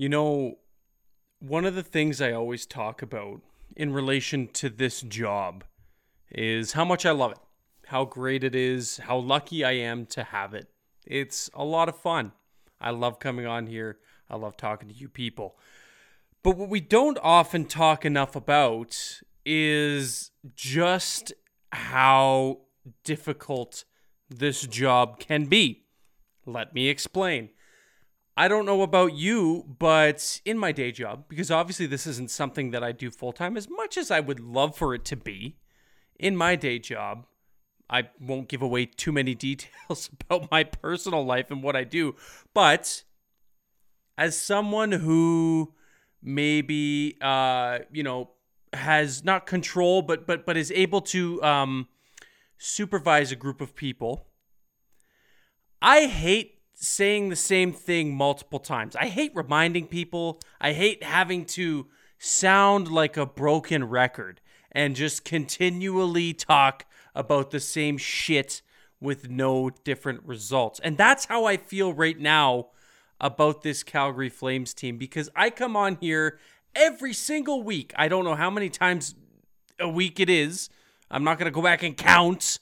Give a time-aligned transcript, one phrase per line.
[0.00, 0.58] You know,
[1.40, 3.40] one of the things I always talk about
[3.74, 5.64] in relation to this job
[6.30, 7.38] is how much I love it,
[7.88, 10.68] how great it is, how lucky I am to have it.
[11.04, 12.30] It's a lot of fun.
[12.80, 13.98] I love coming on here.
[14.30, 15.58] I love talking to you people.
[16.44, 21.32] But what we don't often talk enough about is just
[21.72, 22.58] how
[23.02, 23.82] difficult
[24.30, 25.86] this job can be.
[26.46, 27.50] Let me explain.
[28.38, 32.70] I don't know about you, but in my day job, because obviously this isn't something
[32.70, 35.56] that I do full time as much as I would love for it to be,
[36.20, 37.26] in my day job,
[37.90, 42.14] I won't give away too many details about my personal life and what I do,
[42.54, 43.02] but
[44.16, 45.74] as someone who
[46.22, 48.30] maybe uh, you know
[48.72, 51.88] has not control but but but is able to um,
[52.56, 54.26] supervise a group of people
[55.80, 61.44] i hate saying the same thing multiple times i hate reminding people i hate having
[61.44, 61.86] to
[62.18, 64.40] sound like a broken record
[64.72, 66.84] and just continually talk
[67.14, 68.62] about the same shit
[69.00, 72.68] with no different results and that's how i feel right now
[73.20, 76.38] about this Calgary Flames team because I come on here
[76.74, 77.92] every single week.
[77.96, 79.14] I don't know how many times
[79.80, 80.70] a week it is.
[81.10, 82.58] I'm not going to go back and count,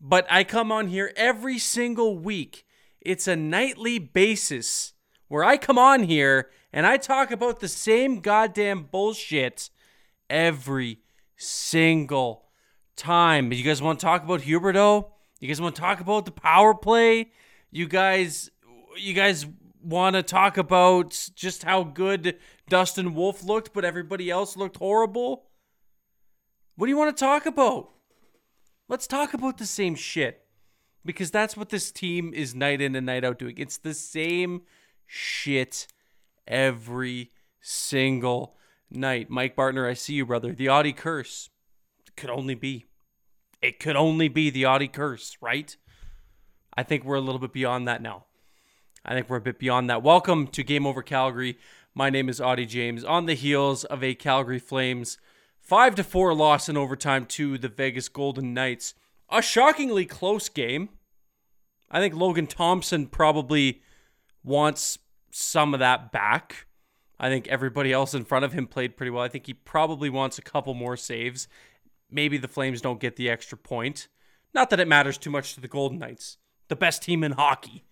[0.00, 2.66] but I come on here every single week.
[3.00, 4.92] It's a nightly basis
[5.28, 9.70] where I come on here and I talk about the same goddamn bullshit
[10.28, 10.98] every
[11.36, 12.46] single
[12.96, 13.52] time.
[13.52, 15.10] You guys want to talk about Huberdeau?
[15.40, 17.32] You guys want to talk about the power play?
[17.70, 18.50] You guys
[18.96, 19.46] you guys
[19.82, 25.46] want to talk about just how good Dustin Wolf looked, but everybody else looked horrible?
[26.76, 27.90] What do you want to talk about?
[28.88, 30.44] Let's talk about the same shit.
[31.04, 33.54] Because that's what this team is night in and night out doing.
[33.56, 34.62] It's the same
[35.06, 35.86] shit
[36.46, 37.30] every
[37.60, 38.56] single
[38.90, 39.30] night.
[39.30, 40.52] Mike Bartner, I see you, brother.
[40.52, 41.48] The Auddie curse.
[42.16, 42.86] Could only be.
[43.62, 45.74] It could only be the Auddie curse, right?
[46.76, 48.26] I think we're a little bit beyond that now.
[49.04, 50.02] I think we're a bit beyond that.
[50.02, 51.58] Welcome to Game Over Calgary.
[51.94, 53.04] My name is Auddie James.
[53.04, 55.18] On the heels of a Calgary Flames
[55.60, 58.94] 5 to 4 loss in overtime to the Vegas Golden Knights.
[59.30, 60.90] A shockingly close game.
[61.90, 63.82] I think Logan Thompson probably
[64.42, 64.98] wants
[65.30, 66.66] some of that back.
[67.18, 69.22] I think everybody else in front of him played pretty well.
[69.22, 71.48] I think he probably wants a couple more saves.
[72.10, 74.08] Maybe the Flames don't get the extra point.
[74.54, 77.84] Not that it matters too much to the Golden Knights, the best team in hockey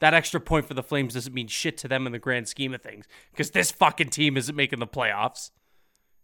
[0.00, 2.74] that extra point for the Flames doesn't mean shit to them in the grand scheme
[2.74, 5.50] of things because this fucking team isn't making the playoffs.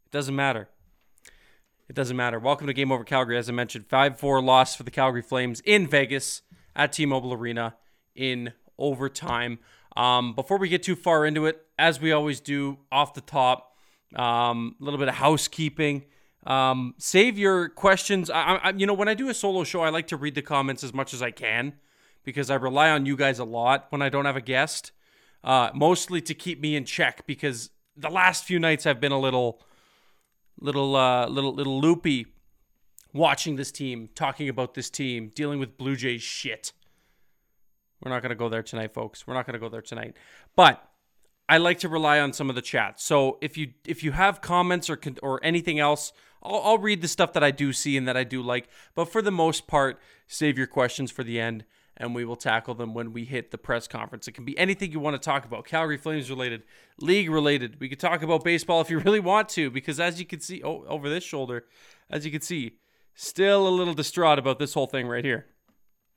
[0.06, 0.68] It doesn't matter.
[1.88, 2.38] It doesn't matter.
[2.38, 3.36] Welcome to Game Over Calgary.
[3.36, 6.40] As I mentioned, 5 4 loss for the Calgary Flames in Vegas
[6.74, 7.74] at T Mobile Arena
[8.14, 9.58] in overtime.
[9.94, 13.76] Um, before we get too far into it, as we always do off the top,
[14.16, 16.04] um, a little bit of housekeeping.
[16.46, 18.30] Um, save your questions.
[18.30, 20.42] I, I, you know, when I do a solo show, I like to read the
[20.42, 21.74] comments as much as I can
[22.24, 24.92] because I rely on you guys a lot when I don't have a guest,
[25.42, 29.20] uh, mostly to keep me in check because the last few nights have been a
[29.20, 29.60] little,
[30.60, 32.26] little, uh, little, little loopy
[33.12, 36.72] watching this team, talking about this team, dealing with Blue Jays shit.
[38.02, 39.26] We're not going to go there tonight, folks.
[39.26, 40.14] We're not going to go there tonight.
[40.56, 40.86] But
[41.48, 43.00] I like to rely on some of the chat.
[43.00, 47.08] So if you if you have comments or or anything else, I'll, I'll read the
[47.08, 48.68] stuff that I do see and that I do like.
[48.94, 51.64] But for the most part, save your questions for the end
[51.96, 54.26] and we will tackle them when we hit the press conference.
[54.26, 56.62] It can be anything you want to talk about Calgary Flames related,
[57.00, 57.78] league related.
[57.80, 60.62] We could talk about baseball if you really want to, because as you can see,
[60.62, 61.64] oh, over this shoulder,
[62.10, 62.78] as you can see,
[63.14, 65.46] still a little distraught about this whole thing right here.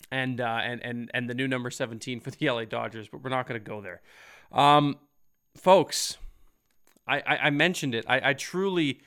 [0.10, 3.30] And uh, and and and the new number 17 for the LA Dodgers, but we're
[3.30, 4.02] not going to go there.
[4.54, 4.96] Um,
[5.58, 6.18] folks,
[7.06, 8.06] I, I, I mentioned it.
[8.08, 9.02] I, I truly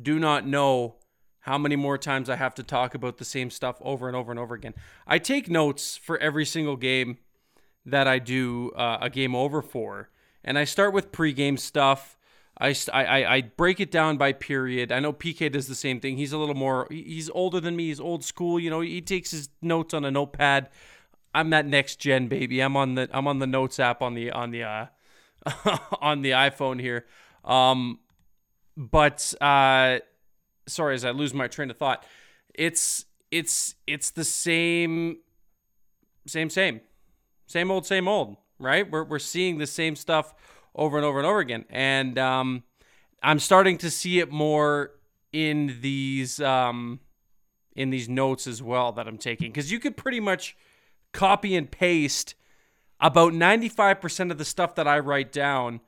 [0.00, 0.96] do not know
[1.44, 4.32] how many more times I have to talk about the same stuff over and over
[4.32, 4.72] and over again.
[5.06, 7.18] I take notes for every single game
[7.84, 10.08] that I do uh, a game over for,
[10.42, 12.16] and I start with pregame stuff.
[12.58, 14.90] I, I, I break it down by period.
[14.90, 16.16] I know PK does the same thing.
[16.16, 17.88] He's a little more, he's older than me.
[17.88, 18.58] He's old school.
[18.58, 20.70] You know, he takes his notes on a notepad.
[21.34, 22.60] I'm that next gen baby.
[22.60, 24.86] I'm on the I'm on the notes app on the on the uh,
[26.00, 27.04] on the iPhone here.
[27.44, 27.98] Um,
[28.76, 29.98] but uh,
[30.66, 32.04] sorry as I lose my train of thought.
[32.54, 35.18] It's it's it's the same
[36.26, 36.80] same same
[37.46, 38.90] same old same old right?
[38.90, 40.34] We're, we're seeing the same stuff
[40.74, 41.64] over and over and over again.
[41.70, 42.64] And um,
[43.22, 44.90] i'm starting to see it more
[45.32, 47.00] in these um,
[47.74, 49.50] in these notes as well that i'm taking.
[49.50, 50.56] Because you could pretty much
[51.12, 52.34] copy and paste
[53.00, 55.80] about 95% of the stuff that i write down.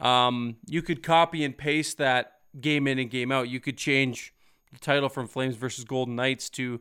[0.00, 3.48] Um, you could copy and paste that game in and game out.
[3.48, 4.32] You could change
[4.72, 6.80] the title from Flames versus Golden Knights to,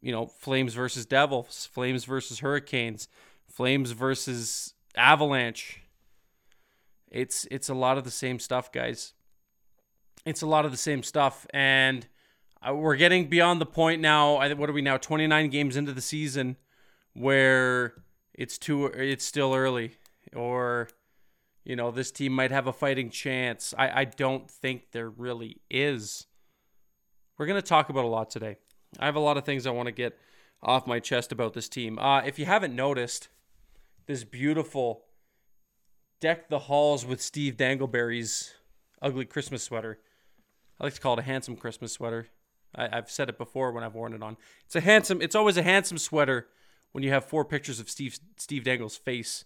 [0.00, 3.08] you know, Flames versus Devils, Flames versus Hurricanes,
[3.48, 5.82] Flames versus Avalanche.
[7.10, 9.12] It's it's a lot of the same stuff, guys.
[10.24, 12.06] It's a lot of the same stuff, and
[12.66, 14.38] uh, we're getting beyond the point now.
[14.54, 14.96] What are we now?
[14.96, 16.56] Twenty nine games into the season,
[17.12, 17.94] where
[18.34, 19.92] it's too it's still early,
[20.34, 20.88] or
[21.66, 23.74] you know this team might have a fighting chance.
[23.76, 26.26] I I don't think there really is.
[27.36, 28.58] We're gonna talk about a lot today.
[29.00, 30.16] I have a lot of things I want to get
[30.62, 31.98] off my chest about this team.
[31.98, 33.28] Uh, if you haven't noticed,
[34.06, 35.06] this beautiful
[36.20, 38.54] deck the halls with Steve Dangleberry's
[39.02, 39.98] ugly Christmas sweater.
[40.80, 42.28] I like to call it a handsome Christmas sweater.
[42.74, 44.36] I, have said it before when I've worn it on.
[44.66, 45.20] It's a handsome.
[45.20, 46.46] It's always a handsome sweater
[46.92, 49.44] when you have four pictures of Steve Steve Dangle's face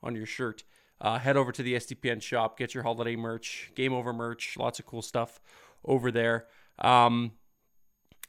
[0.00, 0.62] on your shirt.
[1.00, 4.78] Uh, head over to the SDPN shop, get your holiday merch, game over merch, lots
[4.78, 5.40] of cool stuff
[5.84, 6.46] over there.
[6.78, 7.32] Um,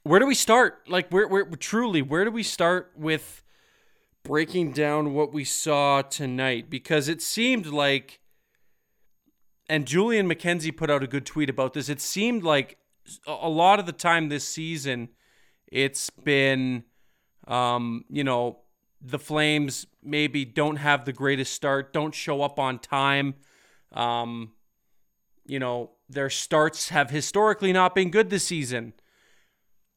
[0.04, 0.82] where do we start?
[0.88, 3.42] Like, where, where truly, where do we start with
[4.24, 6.70] breaking down what we saw tonight?
[6.70, 8.20] Because it seemed like,
[9.70, 11.88] and Julian McKenzie put out a good tweet about this.
[11.88, 12.78] It seemed like
[13.26, 15.10] a lot of the time this season,
[15.68, 16.84] it's been,
[17.48, 18.60] um, you know,
[19.02, 23.36] the Flames maybe don't have the greatest start, don't show up on time.
[23.92, 24.52] Um,
[25.46, 28.94] you know, their starts have historically not been good this season.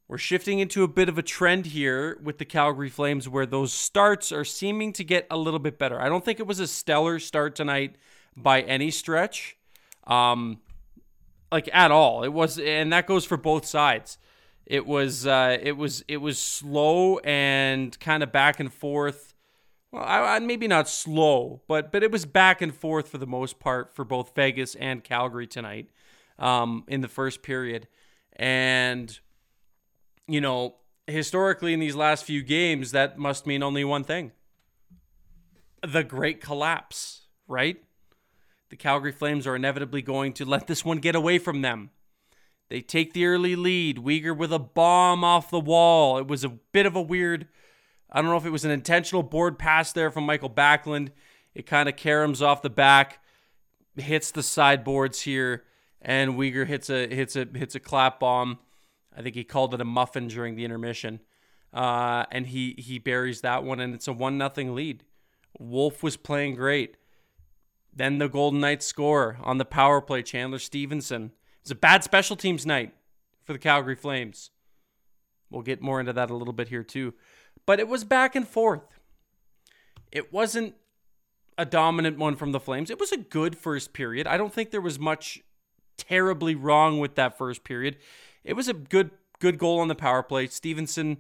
[0.08, 3.73] We're shifting into a bit of a trend here with the Calgary Flames where those
[3.73, 6.00] starts are seeming to get a little bit better.
[6.00, 7.94] I don't think it was a stellar start tonight
[8.37, 9.56] by any stretch.
[10.06, 10.61] Um,
[11.52, 12.23] like at all.
[12.25, 14.19] It was, and that goes for both sides.
[14.70, 19.34] It was, uh, it was, it was slow and kind of back and forth.
[19.90, 23.26] Well, I, I, maybe not slow, but but it was back and forth for the
[23.26, 25.90] most part for both Vegas and Calgary tonight,
[26.38, 27.88] um, in the first period,
[28.37, 29.19] and
[30.28, 30.76] you know
[31.08, 34.31] historically in these last few games that must mean only one thing:
[35.82, 37.82] the great collapse, right?
[38.70, 41.90] the Calgary Flames are inevitably going to let this one get away from them.
[42.70, 43.99] They take the early lead.
[43.99, 46.19] Weegar with a bomb off the wall.
[46.19, 47.49] It was a bit of a weird,
[48.11, 51.08] I don't know if it was an intentional board pass there from Michael Backlund.
[51.52, 53.19] It kind of caroms off the back,
[53.96, 55.64] hits the sideboards here,
[56.00, 58.61] and Weegar hits a hits a hits a clap bomb.
[59.14, 61.19] I think he called it a muffin during the intermission,
[61.75, 65.02] uh, and he he buries that one, and it's a one nothing lead.
[65.58, 66.96] Wolf was playing great.
[67.93, 70.23] Then the Golden Knights score on the power play.
[70.23, 71.32] Chandler Stephenson.
[71.70, 72.93] It's a bad special teams night
[73.44, 74.50] for the Calgary Flames.
[75.50, 77.14] We'll get more into that a little bit here too.
[77.64, 78.99] But it was back and forth.
[80.11, 80.75] It wasn't
[81.56, 82.90] a dominant one from the Flames.
[82.90, 84.26] It was a good first period.
[84.26, 85.44] I don't think there was much
[85.96, 87.99] terribly wrong with that first period.
[88.43, 90.49] It was a good good goal on the power play.
[90.49, 91.19] Stephenson,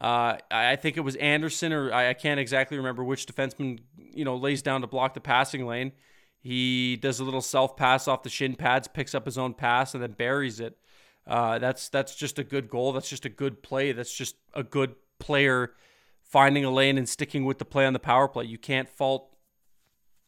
[0.00, 4.36] uh, I think it was Andersson, or I can't exactly remember which defenseman, you know,
[4.36, 5.92] lays down to block the passing lane.
[6.40, 9.94] He does a little self pass off the shin pads, picks up his own pass,
[9.94, 10.78] and then buries it.
[11.26, 12.92] Uh, that's that's just a good goal.
[12.92, 13.92] That's just a good play.
[13.92, 15.72] That's just a good player
[16.22, 18.44] finding a lane and sticking with the play on the power play.
[18.44, 19.36] You can't fault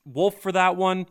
[0.04, 1.06] Wolf for that one,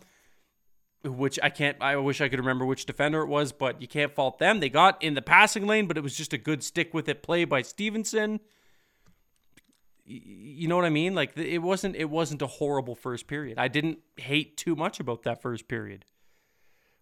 [1.04, 1.78] which I can't.
[1.82, 4.60] I wish I could remember which defender it was, but you can't fault them.
[4.60, 7.24] They got in the passing lane, but it was just a good stick with it
[7.24, 8.40] play by Stephenson
[10.06, 11.16] you know what I mean?
[11.16, 13.58] Like it wasn't it wasn't a horrible first period.
[13.58, 16.06] I didn't hate too much about that first period.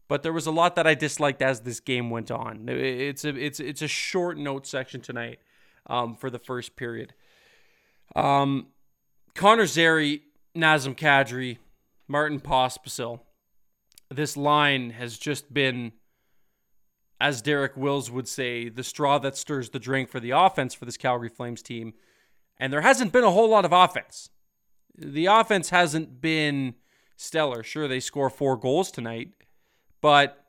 [0.07, 2.67] But there was a lot that I disliked as this game went on.
[2.67, 5.39] It's a it's it's a short note section tonight
[5.87, 7.13] um, for the first period.
[8.15, 8.67] Um,
[9.35, 10.23] Connor Zary,
[10.55, 11.57] Nazem Kadri,
[12.07, 13.21] Martin Pospisil.
[14.09, 15.91] This line has just been,
[17.21, 20.85] as Derek Wills would say, the straw that stirs the drink for the offense for
[20.85, 21.93] this Calgary Flames team
[22.59, 24.29] and there hasn't been a whole lot of offense.
[24.95, 26.75] The offense hasn't been
[27.15, 27.63] stellar.
[27.63, 29.29] Sure, they score four goals tonight,
[30.01, 30.45] but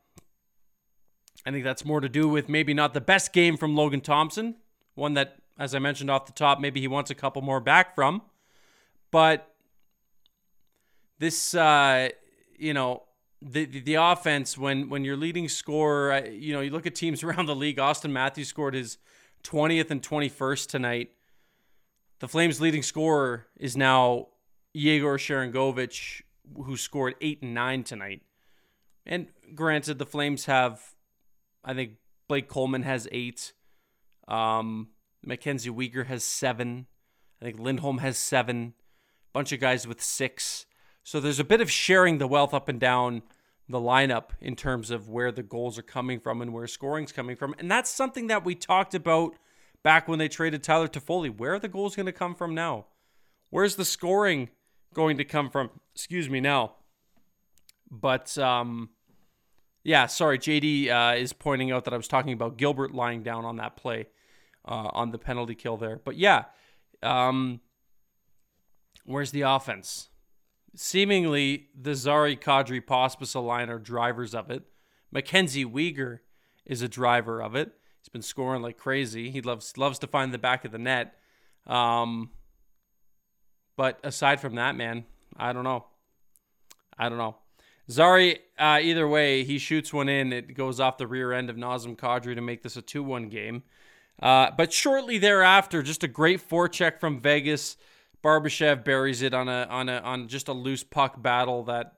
[1.46, 4.56] I think that's more to do with maybe not the best game from Logan Thompson,
[4.94, 7.94] one that, as I mentioned off the top, maybe he wants a couple more back
[7.94, 8.22] from.
[9.10, 9.54] But
[11.18, 12.10] this, uh,
[12.58, 13.04] you know,
[13.42, 17.22] the, the, the offense when when your leading scorer, you know, you look at teams
[17.24, 17.78] around the league.
[17.78, 18.98] Auston Matthews scored his
[19.44, 21.10] 20th and 21st tonight.
[22.20, 24.28] The Flames' leading scorer is now
[24.74, 26.20] Yegor Sharangovich,
[26.54, 28.22] who scored eight and nine tonight.
[29.06, 30.80] And granted, the Flames have,
[31.64, 31.92] I think
[32.28, 33.54] Blake Coleman has eight.
[34.28, 34.88] Um,
[35.24, 36.86] Mackenzie Weegar has seven.
[37.40, 38.74] I think Lindholm has seven.
[39.32, 40.66] Bunch of guys with six.
[41.02, 43.22] So there's a bit of sharing the wealth up and down
[43.66, 47.36] the lineup in terms of where the goals are coming from and where scoring's coming
[47.36, 47.54] from.
[47.58, 49.36] And that's something that we talked about
[49.82, 51.34] back when they traded Tyler Toffoli.
[51.34, 52.86] Where are the goals going to come from now?
[53.50, 54.50] Where's the scoring
[54.94, 55.70] going to come from?
[55.94, 56.76] Excuse me now.
[57.90, 58.90] But um,
[59.82, 63.44] yeah, sorry, JD uh, is pointing out that I was talking about Gilbert lying down
[63.44, 64.06] on that play
[64.66, 66.00] uh, on the penalty kill there.
[66.04, 66.44] But yeah,
[67.02, 67.60] um,
[69.04, 70.08] where's the offense?
[70.76, 74.62] Seemingly, the Zary Kadri Pospisil line are drivers of it.
[75.10, 76.20] Mackenzie Weegar
[76.64, 77.72] is a driver of it.
[78.00, 79.30] He's been scoring like crazy.
[79.30, 81.14] He loves loves to find the back of the net.
[81.66, 82.30] Um,
[83.76, 85.04] but aside from that, man,
[85.36, 85.86] I don't know.
[86.98, 87.36] I don't know.
[87.90, 90.32] Zary, uh, either way, he shoots one in.
[90.32, 93.28] It goes off the rear end of Nazem Kadri to make this a 2 1
[93.28, 93.62] game.
[94.22, 97.76] Uh, but shortly thereafter, just a great forecheck from Vegas.
[98.22, 101.94] Barbashev buries it on a on a on just a loose puck battle that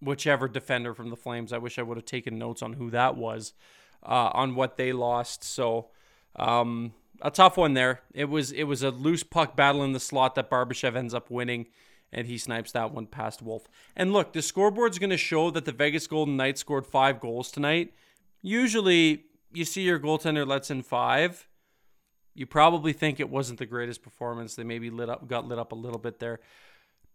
[0.00, 1.52] whichever defender from the Flames.
[1.52, 3.54] I wish I would have taken notes on who that was,
[4.02, 5.44] uh, on what they lost.
[5.44, 5.88] So
[6.36, 8.02] um, a tough one there.
[8.12, 11.30] It was it was a loose puck battle in the slot that Barbashev ends up
[11.30, 11.66] winning,
[12.12, 13.66] and he snipes that one past Wolf.
[13.96, 17.50] And look, the scoreboard's going to show that the Vegas Golden Knights scored five goals
[17.50, 17.92] tonight.
[18.42, 21.48] Usually, you see your goaltender lets in five
[22.38, 24.54] you probably think it wasn't the greatest performance.
[24.54, 26.38] They maybe lit up, got lit up a little bit there.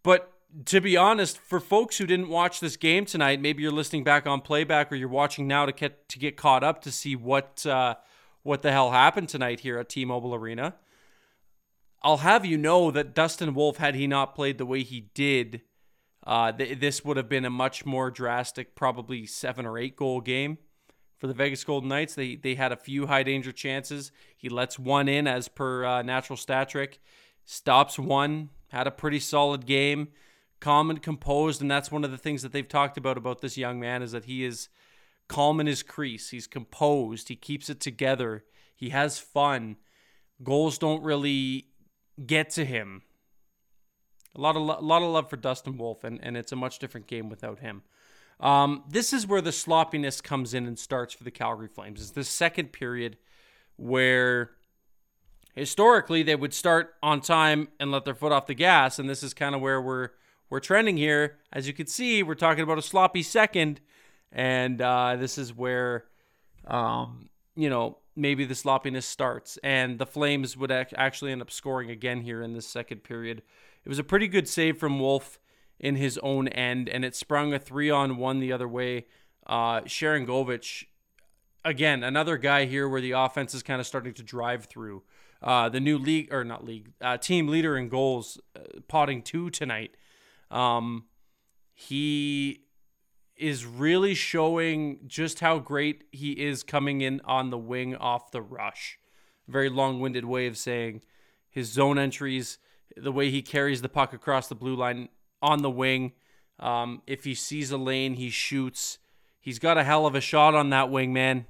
[0.04, 0.30] But
[0.66, 4.28] to be honest, for folks who didn't watch this game tonight, maybe you're listening back
[4.28, 7.66] on playback or you're watching now to get to get caught up to see what
[7.66, 7.96] uh,
[8.44, 10.76] what the hell happened tonight here at T-Mobile Arena.
[12.02, 15.62] I'll have you know that Dustin Wolf, had he not played the way he did,
[16.28, 20.20] uh, th- this would have been a much more drastic, probably seven or eight goal
[20.20, 20.58] game
[21.18, 22.16] for the Vegas Golden Knights.
[22.16, 24.12] They they had a few high danger chances.
[24.38, 27.00] He lets one in as per uh, natural stat trick,
[27.46, 30.10] stops one, had a pretty solid game,
[30.64, 33.58] calm and composed, and that's one of the things that they've talked about about this
[33.58, 34.70] young man is that he is
[35.28, 36.30] calm in his crease.
[36.30, 37.28] He's composed.
[37.28, 38.46] He keeps it together.
[38.74, 39.76] He has fun.
[40.42, 41.68] Goals don't really
[42.26, 43.02] get to him.
[44.38, 46.80] A lot of a lot of love for Dustin Wolf, and, and it's a much
[46.80, 47.84] different game without him.
[48.40, 52.00] Um, this is where the sloppiness comes in and starts for the Calgary Flames.
[52.00, 53.18] It's the second period
[53.76, 54.52] where
[55.56, 59.24] historically they would start on time and let their foot off the gas, and this
[59.24, 60.12] is kind of where we're
[60.54, 61.38] we're trending here.
[61.52, 63.82] As you can see, we're talking about a sloppy second,
[64.32, 66.06] and uh, this is where
[66.68, 71.50] um, you know maybe the sloppiness starts, and the Flames would ac- actually end up
[71.50, 73.42] scoring again here in this second period.
[73.84, 75.40] It was a pretty good save from Wolf
[75.80, 79.08] in his own end, and it sprung a three on one the other way.
[79.48, 80.84] Uh, Sharangovich,
[81.66, 85.02] again, another guy here where the offense is kind of starting to drive through.
[85.42, 89.50] Uh, the new league, or not league, uh, team leader in goals, uh, potting two
[89.50, 89.96] tonight.
[90.54, 91.06] Um,
[91.74, 92.62] he
[93.36, 98.42] is really showing just how great he is coming in on the wing off the
[98.42, 99.00] rush.
[99.48, 101.02] Very long winded way of saying
[101.50, 102.60] his zone entries,
[102.96, 105.10] the way he carries the puck across the blue line
[105.42, 106.14] on the wing.
[106.60, 109.00] Um, if he sees a lane, he shoots.
[109.40, 111.48] He's got a hell of a shot on that wing, man.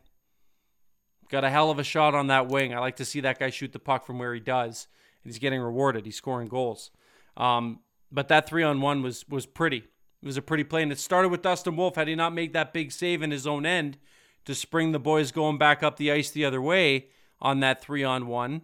[1.29, 2.73] Got a hell of a shot on that wing.
[2.73, 4.87] I like to see that guy shoot the puck from where he does.
[5.23, 6.05] And he's getting rewarded.
[6.05, 6.89] He's scoring goals.
[7.37, 7.79] Um,
[8.13, 9.83] but that three on one was was pretty.
[10.21, 11.95] It was a pretty play, and it started with Dustin Wolf.
[11.95, 13.97] Had he not made that big save in his own end
[14.45, 17.07] to spring the boys going back up the ice the other way
[17.41, 18.61] on that three on one,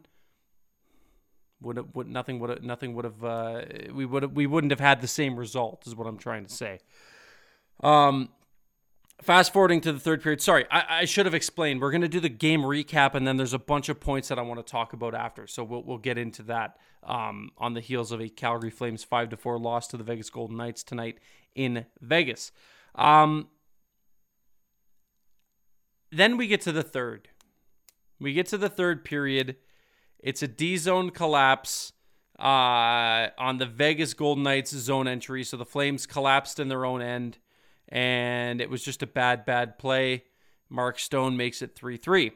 [1.62, 3.62] would have, would nothing would nothing would have uh,
[3.94, 6.80] we would we wouldn't have had the same result is what I'm trying to say.
[7.82, 8.30] Um,
[9.22, 10.42] fast forwarding to the third period.
[10.42, 11.82] Sorry, I, I should have explained.
[11.82, 14.40] We're going to do the game recap, and then there's a bunch of points that
[14.40, 15.48] I want to talk about after.
[15.48, 19.30] So we'll we'll get into that um, on the heels of a Calgary Flames five
[19.30, 21.20] to four loss to the Vegas Golden Knights tonight
[21.56, 22.52] in Vegas.
[22.96, 23.48] Um,
[26.12, 27.30] then we get to the third.
[28.20, 29.56] We get to the third period
[30.20, 31.94] it's a D zone collapse
[32.38, 35.44] uh, on the Vegas Golden Knights zone entry.
[35.44, 37.40] So the Flames collapsed in their own end,
[37.90, 40.24] and it was just a bad, bad play.
[40.70, 42.32] Mark Stone makes it 3 3.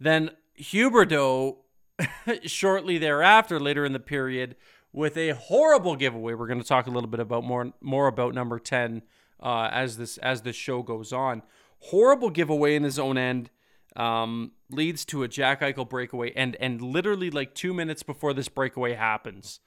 [0.00, 0.30] Then
[0.60, 1.58] Huberdeau,
[2.44, 4.56] shortly thereafter, later in the period,
[4.92, 6.34] with a horrible giveaway.
[6.34, 9.02] We're going to talk a little bit about more more about number 10
[9.40, 11.42] uh, as this as this show goes on.
[11.78, 13.50] Horrible giveaway in his own end
[13.96, 18.48] um, leads to a Jack Eichel breakaway, and and literally like two minutes before this
[18.48, 19.60] breakaway happens,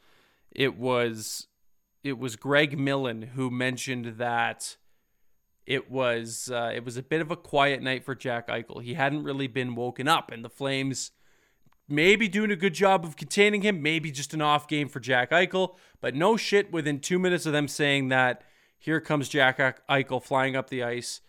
[0.51, 1.47] it was
[2.05, 4.77] it was Greg Millen who mentioned that
[5.65, 8.83] it was uh, it was a bit of a quiet night for Jack Eichel.
[8.83, 11.11] He hadn't really been woken up, and the Flames
[11.89, 15.31] maybe doing a good job of containing him, maybe just an off game for Jack
[15.31, 16.71] Eichel, but no shit.
[16.71, 18.43] Within two minutes of them saying that
[18.77, 19.57] Here comes Jack
[19.89, 21.21] Eichel flying up the ice.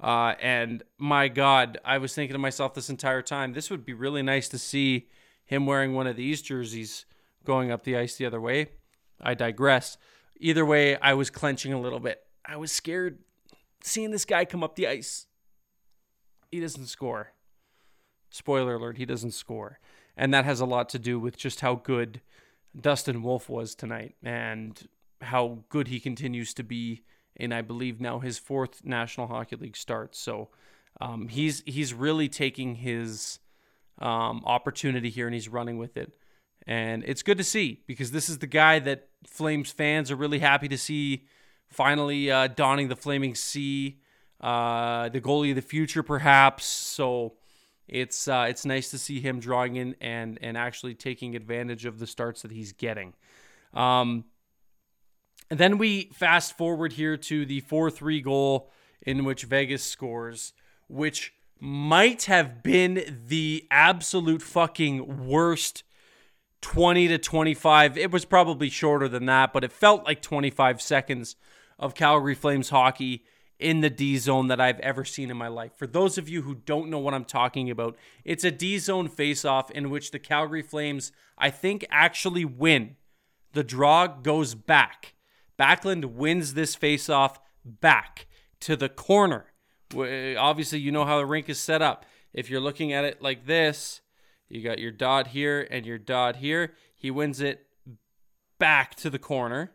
[0.00, 3.94] Uh, and my God, I was thinking to myself this entire time, this would be
[3.94, 5.08] really nice to see
[5.44, 7.06] him wearing one of these jerseys
[7.44, 8.70] going up the ice the other way.
[9.20, 9.96] I digress.
[10.38, 12.20] Either way, I was clenching a little bit.
[12.44, 13.18] I was scared
[13.82, 15.26] seeing this guy come up the ice.
[16.50, 17.32] He doesn't score.
[18.30, 19.78] Spoiler alert, he doesn't score.
[20.16, 22.20] And that has a lot to do with just how good
[22.78, 24.88] Dustin Wolf was tonight and
[25.20, 27.02] how good he continues to be
[27.36, 30.14] in I believe now his fourth National Hockey League start.
[30.14, 30.50] So
[31.00, 33.40] um, he's he's really taking his
[33.98, 36.12] um, opportunity here and he's running with it.
[36.66, 40.38] And it's good to see because this is the guy that Flames fans are really
[40.38, 41.26] happy to see
[41.68, 44.00] finally uh, donning the Flaming C,
[44.40, 46.64] uh, the goalie of the future, perhaps.
[46.64, 47.34] So
[47.88, 51.98] it's uh, it's nice to see him drawing in and and actually taking advantage of
[51.98, 53.14] the starts that he's getting.
[53.74, 54.24] Um,
[55.50, 58.70] and then we fast forward here to the 4 3 goal
[59.02, 60.54] in which Vegas scores,
[60.88, 65.82] which might have been the absolute fucking worst
[66.64, 67.98] 20 to 25.
[67.98, 71.36] It was probably shorter than that, but it felt like 25 seconds
[71.78, 73.22] of Calgary Flames hockey
[73.58, 75.72] in the D zone that I've ever seen in my life.
[75.76, 79.08] For those of you who don't know what I'm talking about, it's a D zone
[79.08, 82.96] face-off in which the Calgary Flames, I think, actually win.
[83.52, 85.12] The draw goes back.
[85.58, 88.26] Backlund wins this face-off back
[88.60, 89.52] to the corner.
[89.94, 92.06] Obviously, you know how the rink is set up.
[92.32, 94.00] If you're looking at it like this,
[94.54, 96.74] you got your dot here and your dot here.
[96.94, 97.66] He wins it
[98.58, 99.72] back to the corner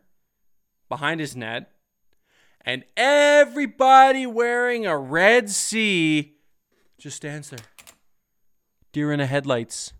[0.88, 1.70] behind his net
[2.62, 6.36] and everybody wearing a red C
[6.98, 7.60] just stands there.
[8.92, 9.92] Deer in the headlights.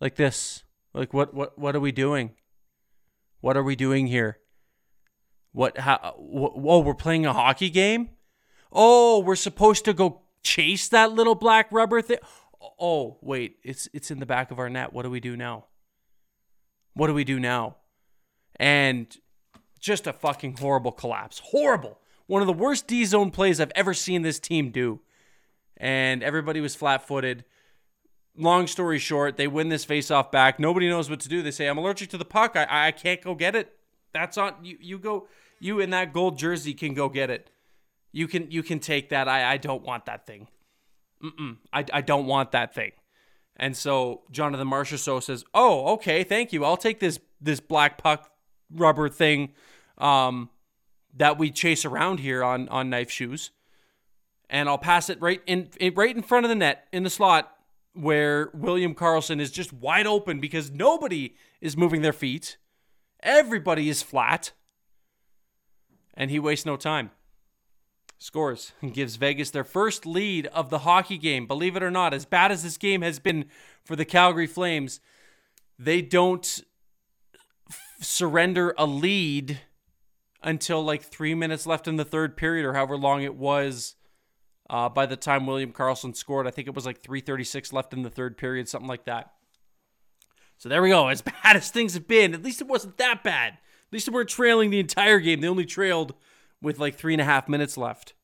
[0.00, 0.64] Like this.
[0.94, 2.32] Like what what what are we doing?
[3.40, 4.38] What are we doing here?
[5.52, 8.10] What how oh, we're playing a hockey game?
[8.72, 12.18] Oh, we're supposed to go chase that little black rubber thing.
[12.78, 14.92] Oh, wait, it's it's in the back of our net.
[14.92, 15.64] What do we do now?
[16.94, 17.76] What do we do now?
[18.56, 19.16] And
[19.78, 21.40] just a fucking horrible collapse.
[21.42, 21.98] Horrible.
[22.26, 25.00] One of the worst D zone plays I've ever seen this team do.
[25.76, 27.44] And everybody was flat footed.
[28.36, 30.60] Long story short, they win this face off back.
[30.60, 31.42] Nobody knows what to do.
[31.42, 32.54] They say, I'm allergic to the puck.
[32.54, 33.72] I, I can't go get it.
[34.12, 34.76] That's on you.
[34.80, 35.26] You go,
[35.58, 37.50] you in that gold jersey can go get it.
[38.12, 39.28] You can you can take that.
[39.28, 40.48] I, I don't want that thing.
[41.22, 41.58] Mm-mm.
[41.72, 42.92] I, I don't want that thing.
[43.56, 46.64] And so Jonathan Marchessault says, "Oh, okay, thank you.
[46.64, 48.30] I'll take this this black puck
[48.72, 49.52] rubber thing
[49.98, 50.48] um,
[51.16, 53.50] that we chase around here on on knife shoes,
[54.48, 57.10] and I'll pass it right in, in right in front of the net in the
[57.10, 57.52] slot
[57.92, 62.56] where William Karlsson is just wide open because nobody is moving their feet.
[63.22, 64.52] Everybody is flat.
[66.14, 67.10] And he wastes no time.
[68.22, 71.46] Scores and gives Vegas their first lead of the hockey game.
[71.46, 73.46] Believe it or not, as bad as this game has been
[73.82, 75.00] for the Calgary Flames,
[75.78, 76.62] they don't
[78.02, 79.60] surrender a lead
[80.42, 83.94] until like three minutes left in the third period or however long it was
[84.68, 86.46] uh, by the time William Karlsson scored.
[86.46, 89.32] I think it was like 336 left in the third period, something like that.
[90.58, 91.08] So there we go.
[91.08, 93.54] As bad as things have been, at least it wasn't that bad.
[93.54, 95.40] At least they weren't trailing the entire game.
[95.40, 96.14] They only trailed
[96.62, 98.14] with like three and a half minutes left.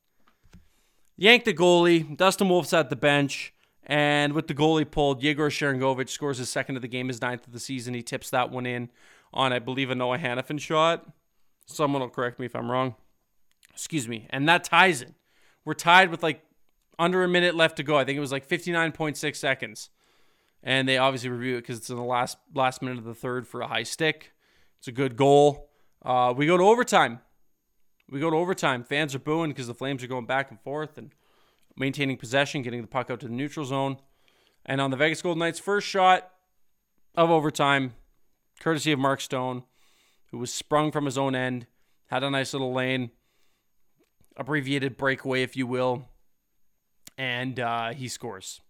[1.15, 2.15] Yanked the goalie.
[2.15, 3.53] Dustin Wolf's at the bench.
[3.83, 7.47] And with the goalie pulled, Yegor Sharangovich scores his second of the game, his ninth
[7.47, 7.93] of the season.
[7.93, 8.89] He tips that one in
[9.33, 11.05] on, I believe, a Noah Hanifin shot.
[11.65, 12.95] Someone will correct me if I'm wrong.
[13.73, 14.27] Excuse me.
[14.29, 15.13] And that ties it.
[15.63, 16.41] We're tied with like
[16.99, 17.97] under a minute left to go.
[17.97, 19.89] I think it was like 59.6 seconds.
[20.63, 23.47] And they obviously review it because it's in the last last minute of the third
[23.47, 24.33] for a high stick.
[24.79, 25.69] It's a good goal.
[26.03, 27.19] Uh, we go to overtime.
[28.09, 28.83] We go to overtime.
[28.83, 31.13] Fans are booing because the Flames are going back and forth and
[31.75, 33.97] maintaining possession, getting the puck out to the neutral zone.
[34.65, 36.31] And on the Vegas Golden Knights' first shot
[37.15, 37.93] of overtime,
[38.59, 39.63] courtesy of Mark Stone,
[40.31, 41.67] who was sprung from his own end,
[42.07, 43.11] had a nice little lane,
[44.35, 46.07] abbreviated breakaway, if you will,
[47.17, 48.61] and uh, he scores.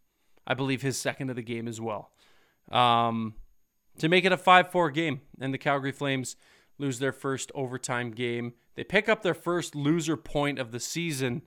[0.46, 2.12] I believe his second of the game as well.
[2.72, 3.36] Um,
[4.00, 6.36] to make it a 5 4 game, and the Calgary Flames
[6.78, 8.54] lose their first overtime game.
[8.76, 11.42] They pick up their first loser point of the season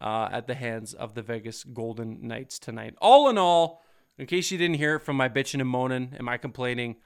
[0.00, 2.94] uh, at the hands of the Vegas Golden Knights tonight.
[3.00, 3.82] All in all,
[4.18, 6.96] in case you didn't hear it from my bitching and moaning and my complaining,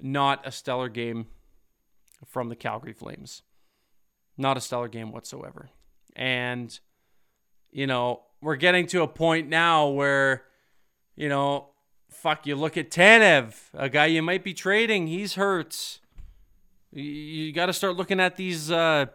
[0.00, 1.26] not a stellar game
[2.26, 3.42] from the Calgary Flames.
[4.36, 5.70] Not a stellar game whatsoever.
[6.16, 6.78] And,
[7.70, 10.44] you know, we're getting to a point now where,
[11.16, 11.70] you know,
[12.08, 15.99] fuck, you look at Tanev, a guy you might be trading, he's hurt.
[16.92, 18.70] You got to start looking at these.
[18.70, 19.06] Uh,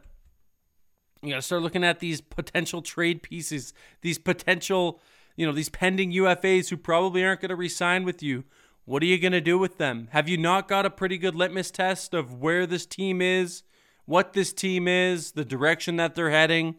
[1.22, 5.02] you got to start looking at these potential trade pieces, these potential,
[5.36, 8.44] you know, these pending UFAs who probably aren't going to resign with you.
[8.86, 10.10] What are you going to do with them?
[10.12, 13.64] Have you not got a pretty good litmus test of where this team is,
[14.06, 16.76] what this team is, the direction that they're heading?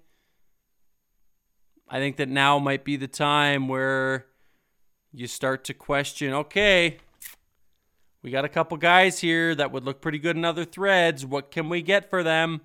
[1.88, 4.26] I think that now might be the time where
[5.12, 6.98] you start to question okay,
[8.26, 11.24] we got a couple guys here that would look pretty good in other threads.
[11.24, 12.62] What can we get for them?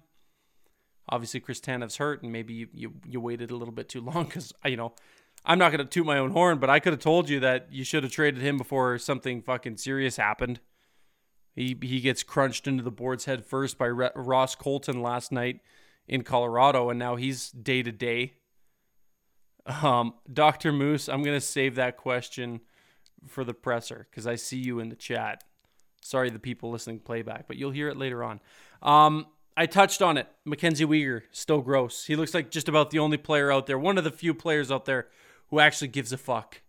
[1.08, 4.26] Obviously, Chris Tanev's hurt, and maybe you, you, you waited a little bit too long
[4.26, 4.94] because, you know,
[5.46, 7.68] I'm not going to toot my own horn, but I could have told you that
[7.70, 10.60] you should have traded him before something fucking serious happened.
[11.56, 15.60] He, he gets crunched into the board's head first by Ross Colton last night
[16.08, 18.34] in Colorado, and now he's day to day.
[19.68, 20.72] Um, Dr.
[20.72, 22.62] Moose, I'm going to save that question
[23.28, 25.44] for the presser because I see you in the chat.
[26.02, 28.40] Sorry, the people listening playback, but you'll hear it later on.
[28.82, 30.28] Um, I touched on it.
[30.46, 32.06] Mackenzie Weegar, still gross.
[32.06, 34.72] He looks like just about the only player out there, one of the few players
[34.72, 35.08] out there
[35.50, 36.62] who actually gives a fuck.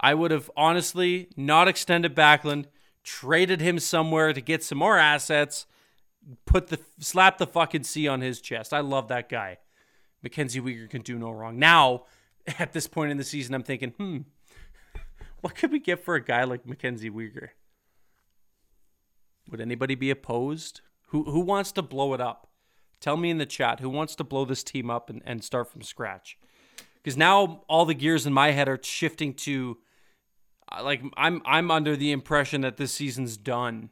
[0.00, 2.66] I would have honestly not extended Backlund,
[3.04, 5.66] traded him somewhere to get some more assets,
[6.46, 8.72] put the slap the fucking C on his chest.
[8.72, 9.58] I love that guy.
[10.22, 11.58] Mackenzie Weegar can do no wrong.
[11.58, 12.04] Now,
[12.58, 14.18] at this point in the season, I'm thinking, hmm,
[15.40, 17.50] what could we get for a guy like Mackenzie Weegar?
[19.50, 20.80] Would anybody be opposed?
[21.08, 22.48] Who who wants to blow it up?
[23.00, 25.70] Tell me in the chat who wants to blow this team up and, and start
[25.70, 26.36] from scratch.
[26.96, 29.78] Because now all the gears in my head are shifting to
[30.70, 33.90] uh, like I'm I'm under the impression that this season's done.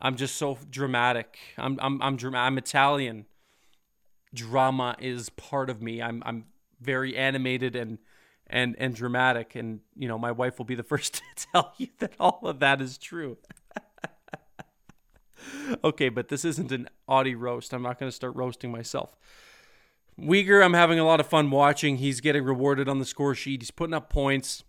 [0.00, 1.38] I'm just so dramatic.
[1.56, 2.46] I'm I'm I'm dramatic.
[2.46, 3.26] I'm Italian.
[4.34, 6.02] Drama is part of me.
[6.02, 6.46] I'm I'm
[6.80, 7.98] very animated and
[8.46, 11.88] and and dramatic and you know my wife will be the first to tell you
[11.98, 13.38] that all of that is true
[15.84, 19.16] okay but this isn't an Auddie roast i'm not going to start roasting myself
[20.18, 21.96] Weegar, I'm having a lot of fun watching.
[21.96, 23.62] He's getting rewarded on the score sheet.
[23.62, 24.62] He's putting up points.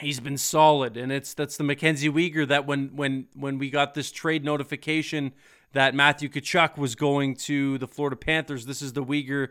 [0.00, 3.94] He's been solid, and it's that's the Mackenzie Weegar that when when when we got
[3.94, 5.32] this trade notification
[5.72, 9.50] that Matthew Tkachuk was going to the Florida Panthers, this is the Weegar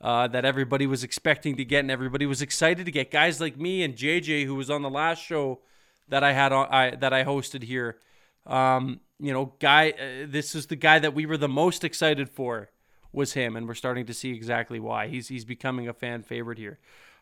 [0.00, 3.10] uh, that everybody was expecting to get, and everybody was excited to get.
[3.10, 5.60] Guys like me and JJ, who was on the last show
[6.08, 7.98] that I had on, I, that I hosted here.
[8.46, 12.28] Um, you know, guy, uh, this is the guy that we were the most excited
[12.28, 12.70] for
[13.12, 15.08] was him, and we're starting to see exactly why.
[15.08, 16.78] He's he's becoming a fan favorite here.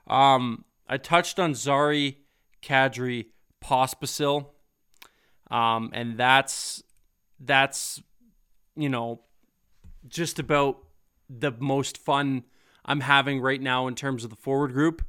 [0.06, 2.18] Um, I touched on Zary,
[2.62, 3.26] Kadri,
[3.62, 4.46] Pospisil,
[5.50, 6.82] um, and that's
[7.38, 8.02] that's
[8.76, 9.20] you know
[10.08, 10.78] just about
[11.30, 12.44] the most fun
[12.84, 15.02] I'm having right now in terms of the forward group.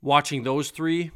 [0.00, 1.12] Watching those three,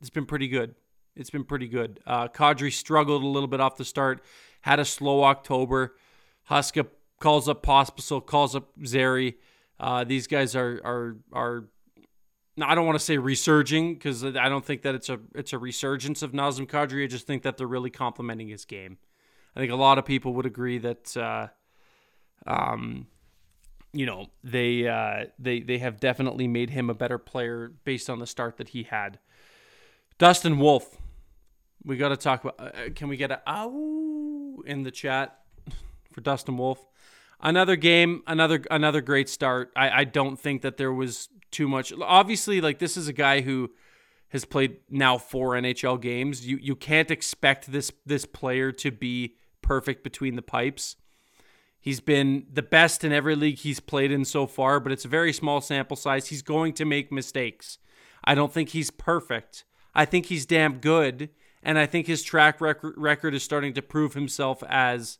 [0.00, 0.76] it's been pretty good.
[1.16, 2.00] It's been pretty good.
[2.06, 4.22] Uh, Kadri struggled a little bit off the start,
[4.60, 5.96] had a slow October.
[6.50, 6.86] Huska
[7.20, 9.38] calls up Pospisil, calls up Zary.
[9.80, 11.64] Uh, these guys are are are.
[12.60, 15.58] I don't want to say resurging because I don't think that it's a it's a
[15.58, 17.04] resurgence of Nazem Kadri.
[17.04, 18.98] I just think that they're really complementing his game.
[19.54, 21.48] I think a lot of people would agree that uh,
[22.46, 23.06] um,
[23.92, 28.18] you know they uh, they they have definitely made him a better player based on
[28.18, 29.18] the start that he had.
[30.18, 30.96] Dustin Wolf,
[31.86, 32.60] we got to talk about.
[32.60, 35.38] Uh, can we get a ow in the chat
[36.12, 36.84] for Dustin Wolf?
[37.40, 39.72] Another game, another another great start.
[39.76, 41.92] I, I don't think that there was too much.
[42.02, 43.70] Obviously, like this is a guy who
[44.30, 46.46] has played now four NHL games.
[46.46, 50.96] You you can't expect this this player to be perfect between the pipes.
[51.78, 55.08] He's been the best in every league he's played in so far, but it's a
[55.08, 56.28] very small sample size.
[56.28, 57.78] He's going to make mistakes.
[58.24, 59.64] I don't think he's perfect.
[59.94, 61.30] I think he's damn good,
[61.66, 65.18] and I think his track record record is starting to prove himself as,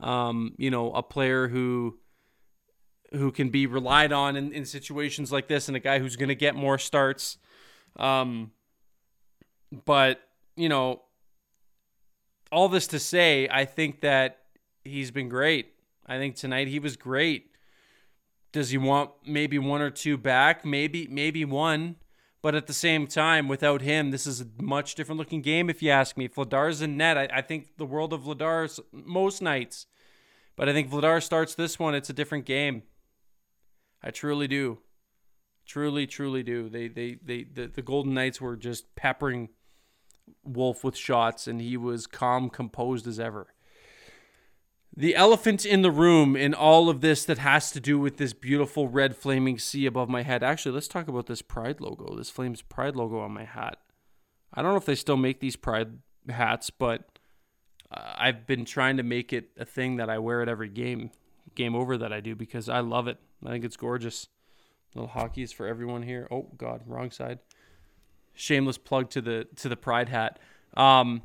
[0.00, 1.98] um, you know, a player who
[3.12, 6.30] who can be relied on in, in situations like this, and a guy who's going
[6.30, 7.36] to get more starts.
[7.96, 8.52] Um,
[9.84, 10.22] but
[10.56, 11.02] you know,
[12.50, 14.38] all this to say, I think that
[14.84, 15.74] he's been great.
[16.06, 17.50] I think tonight he was great.
[18.52, 20.64] Does he want maybe one or two back?
[20.64, 21.96] Maybe maybe one.
[22.44, 25.82] But at the same time, without him, this is a much different looking game, if
[25.82, 26.26] you ask me.
[26.26, 29.86] If Vladar's in net, I, I think the world of Vladar's most nights.
[30.54, 32.82] But I think Vladar starts this one, it's a different game.
[34.02, 34.80] I truly do.
[35.64, 36.68] Truly, truly do.
[36.68, 39.48] They they they the, the Golden Knights were just peppering
[40.44, 43.53] Wolf with shots and he was calm, composed as ever.
[44.96, 48.32] The elephant in the room in all of this that has to do with this
[48.32, 50.44] beautiful red flaming C above my head.
[50.44, 53.78] Actually, let's talk about this Pride logo, this Flames Pride logo on my hat.
[54.52, 57.18] I don't know if they still make these Pride hats, but
[57.90, 61.10] uh, I've been trying to make it a thing that I wear at every game,
[61.56, 63.18] game over that I do because I love it.
[63.44, 64.28] I think it's gorgeous.
[64.94, 66.28] Little hockey for everyone here.
[66.30, 67.40] Oh God, wrong side.
[68.32, 70.38] Shameless plug to the to the pride hat.
[70.76, 71.22] Um,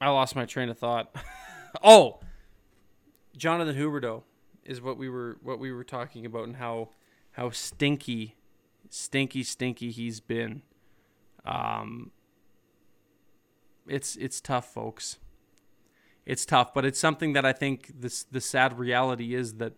[0.00, 1.12] I lost my train of thought.
[1.82, 2.20] oh,
[3.36, 4.22] Jonathan Huberdeau
[4.64, 6.90] is what we were what we were talking about and how
[7.32, 8.36] how stinky,
[8.88, 10.62] stinky, stinky he's been.
[11.44, 12.10] Um,
[13.86, 15.18] it's it's tough, folks.
[16.24, 19.74] It's tough, but it's something that I think this the sad reality is that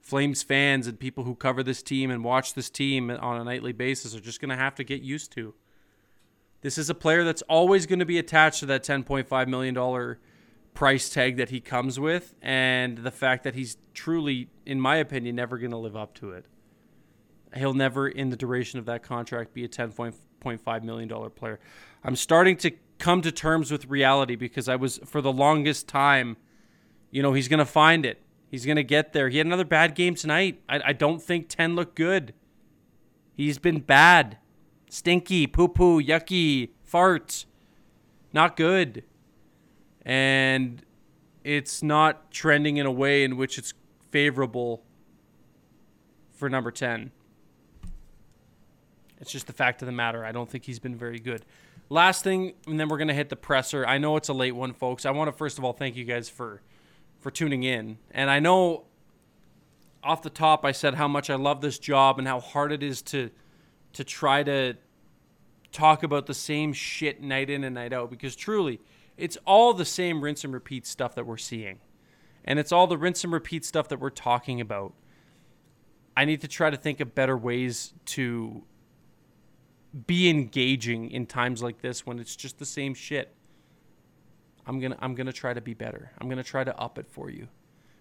[0.00, 3.72] Flames fans and people who cover this team and watch this team on a nightly
[3.72, 5.54] basis are just going to have to get used to.
[6.62, 9.76] This is a player that's always going to be attached to that $10.5 million
[10.74, 15.36] price tag that he comes with, and the fact that he's truly, in my opinion,
[15.36, 16.46] never going to live up to it.
[17.54, 21.58] He'll never, in the duration of that contract, be a $10.5 million player.
[22.04, 26.36] I'm starting to come to terms with reality because I was, for the longest time,
[27.10, 29.28] you know, he's going to find it He's going to get there.
[29.28, 30.60] He had another bad game tonight.
[30.68, 32.34] I, I don't think 10 looked good.
[33.32, 34.38] He's been bad.
[34.90, 37.46] Stinky, poo poo, yucky, fart.
[38.32, 39.04] Not good.
[40.04, 40.82] And
[41.44, 43.74] it's not trending in a way in which it's
[44.10, 44.82] favorable
[46.32, 47.12] for number 10.
[49.20, 50.24] It's just the fact of the matter.
[50.24, 51.44] I don't think he's been very good.
[51.90, 53.86] Last thing, and then we're going to hit the presser.
[53.86, 55.04] I know it's a late one, folks.
[55.04, 56.62] I want to first of all thank you guys for
[57.18, 57.98] for tuning in.
[58.12, 58.84] And I know
[60.02, 62.82] off the top I said how much I love this job and how hard it
[62.82, 63.30] is to
[63.92, 64.74] to try to
[65.72, 68.80] talk about the same shit night in and night out because truly
[69.20, 71.80] it's all the same rinse and repeat stuff that we're seeing.
[72.44, 74.94] And it's all the rinse and repeat stuff that we're talking about.
[76.16, 78.64] I need to try to think of better ways to
[80.06, 83.34] be engaging in times like this when it's just the same shit.
[84.66, 86.12] I'm gonna I'm gonna try to be better.
[86.18, 87.48] I'm gonna try to up it for you,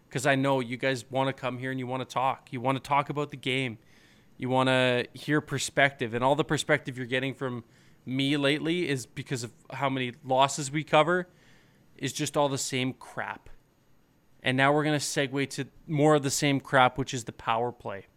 [0.07, 2.49] because I know you guys want to come here and you want to talk.
[2.51, 3.77] You want to talk about the game.
[4.37, 7.63] You want to hear perspective, and all the perspective you're getting from
[8.05, 11.27] me lately is because of how many losses we cover,
[11.97, 13.49] is just all the same crap.
[14.41, 17.71] And now we're gonna segue to more of the same crap, which is the power
[17.71, 18.07] play.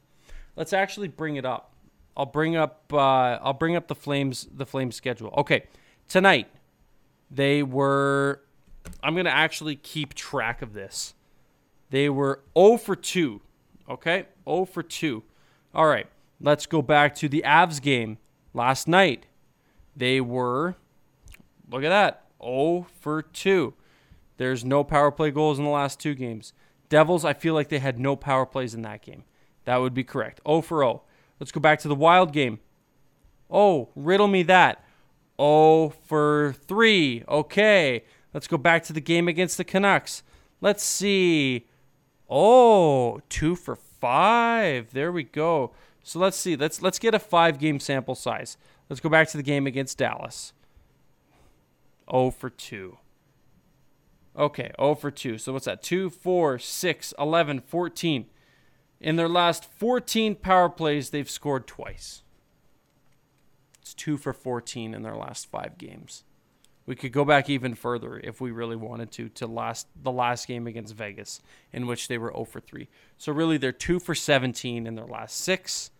[0.57, 1.73] Let's actually bring it up.
[2.17, 5.35] I'll bring up uh, I'll bring up the Flames the Flames schedule.
[5.37, 5.65] Okay,
[6.09, 6.49] tonight
[7.35, 8.43] they were,
[9.03, 11.15] I'm going to actually keep track of this.
[11.91, 13.41] They were 0 for 2.
[13.89, 14.27] Okay?
[14.47, 15.23] 0 for 2.
[15.75, 16.07] All right.
[16.41, 18.19] Let's go back to the Avs game
[18.53, 19.27] last night.
[19.97, 20.77] They were,
[21.71, 23.75] look at that, 0 for 2.
[24.37, 26.53] There's no power play goals in the last two games.
[26.89, 29.25] Devils, I feel like they had no power plays in that game.
[29.65, 30.41] That would be correct.
[30.47, 31.03] 0 for 0.
[31.39, 32.61] Let's go back to the Wild game.
[33.51, 34.85] Oh, riddle me that.
[35.41, 37.25] 0 for 3.
[37.29, 38.05] Okay.
[38.35, 40.23] Let's go back to the game against the Canucks.
[40.61, 41.67] Let's see.
[42.29, 44.93] Oh, 2 for 5.
[44.93, 45.73] There we go.
[46.03, 46.57] So let's see.
[46.57, 48.57] Let's let's get a 5 game sample size.
[48.93, 50.53] Let's go back to the game against Dallas.
[52.11, 52.99] 0 for 2.
[54.37, 55.39] Okay, 0 for 2.
[55.39, 55.83] So what's that?
[55.83, 58.27] 2, 4, 6, 11, 14.
[59.01, 62.23] In their last 14 power plays, they've scored twice.
[63.81, 66.25] It's two for 14 in their last five games.
[66.85, 70.47] We could go back even further if we really wanted to to last the last
[70.47, 71.41] game against Vegas,
[71.73, 72.91] in which they were 0 for 3.
[73.17, 75.91] So really, they're 2 for 17 in their last six,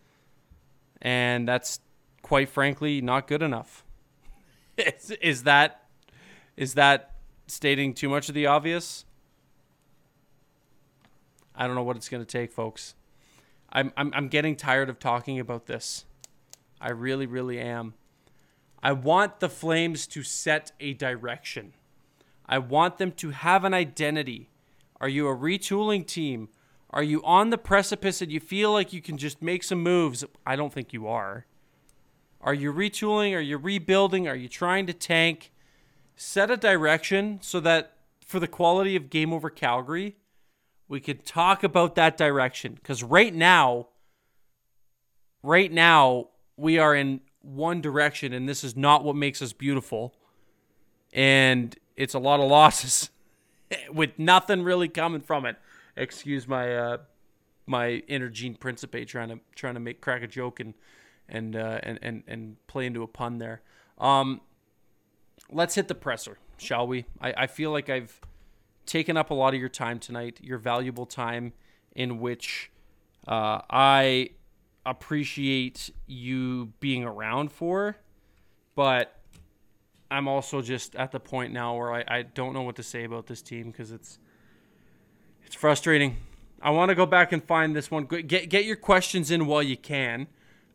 [1.01, 1.79] and that's
[2.23, 3.85] quite frankly not good enough.
[4.77, 5.83] is, is that
[6.57, 7.11] is that
[7.45, 9.05] stating too much of the obvious?
[11.55, 12.95] I don't know what it's going to take, folks.
[13.71, 16.05] I'm, I'm I'm getting tired of talking about this.
[16.81, 17.93] I really, really am.
[18.81, 21.73] I want the Flames to set a direction.
[22.45, 24.49] I want them to have an identity.
[24.99, 26.49] Are you a retooling team?
[26.89, 30.25] Are you on the precipice and you feel like you can just make some moves?
[30.45, 31.45] I don't think you are.
[32.43, 33.33] Are you retooling?
[33.33, 34.27] Are you rebuilding?
[34.27, 35.51] Are you trying to tank?
[36.15, 37.93] Set a direction so that
[38.25, 40.17] for the quality of Game Over Calgary,
[40.89, 42.73] we could talk about that direction.
[42.73, 43.87] Because right now,
[45.41, 46.27] right now,
[46.57, 50.13] we are in one direction, and this is not what makes us beautiful.
[51.13, 53.09] And it's a lot of losses
[53.93, 55.55] with nothing really coming from it.
[55.95, 56.97] Excuse my uh,
[57.65, 60.73] my inner Gene Principe trying to trying to make crack a joke and
[61.29, 63.61] and uh, and and and play into a pun there.
[63.97, 64.41] Um,
[65.51, 67.05] let's hit the presser, shall we?
[67.21, 68.19] I, I feel like I've
[68.85, 71.53] taken up a lot of your time tonight, your valuable time,
[71.95, 72.71] in which
[73.27, 74.31] uh, I
[74.85, 77.95] appreciate you being around for,
[78.75, 79.19] but
[80.11, 83.03] I'm also just at the point now where I, I don't know what to say
[83.03, 84.19] about this team because it's
[85.45, 86.17] it's frustrating.
[86.61, 88.05] I want to go back and find this one.
[88.05, 90.27] Get get your questions in while you can.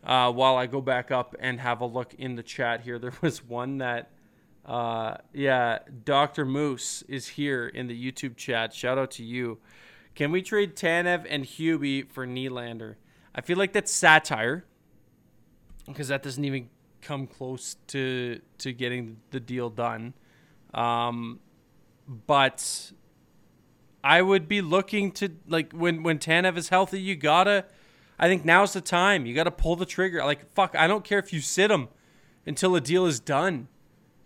[0.05, 3.15] Uh, while I go back up and have a look in the chat here, there
[3.21, 4.11] was one that,
[4.65, 6.45] uh, yeah, Dr.
[6.45, 8.73] Moose is here in the YouTube chat.
[8.73, 9.59] Shout out to you.
[10.15, 12.97] Can we trade Tanev and Hubie for Nylander?
[13.35, 14.65] I feel like that's satire
[15.87, 16.69] because that doesn't even
[17.01, 20.15] come close to to getting the deal done.
[20.75, 21.41] Um,
[22.27, 22.93] but
[24.03, 27.67] I would be looking to like when when Tanev is healthy, you gotta.
[28.19, 29.27] I think now's the time.
[29.27, 30.25] You gotta pull the trigger.
[30.25, 31.89] Like fuck, I don't care if you sit him
[32.47, 33.69] until a deal is done,